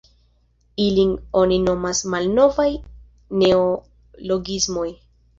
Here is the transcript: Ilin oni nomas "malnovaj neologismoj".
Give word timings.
Ilin 0.83 1.09
oni 1.41 1.59
nomas 1.65 1.99
"malnovaj 2.13 2.65
neologismoj". 3.41 4.87